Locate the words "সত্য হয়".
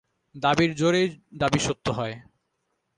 1.59-2.15